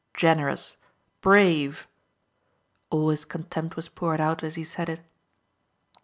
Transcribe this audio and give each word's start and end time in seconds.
Generous! 0.15 0.77
Brave!" 1.21 1.87
All 2.89 3.09
his 3.09 3.23
contempt 3.23 3.75
was 3.75 3.87
poured 3.87 4.19
out 4.19 4.41
as 4.41 4.55
he 4.55 4.63
said 4.63 4.89
it. 4.89 5.01